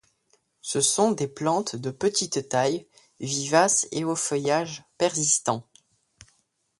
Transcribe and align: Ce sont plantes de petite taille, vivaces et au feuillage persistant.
Ce 0.61 0.81
sont 0.81 1.13
plantes 1.15 1.75
de 1.75 1.91
petite 1.91 2.49
taille, 2.49 2.87
vivaces 3.19 3.87
et 3.91 4.03
au 4.03 4.15
feuillage 4.15 4.83
persistant. 4.97 5.63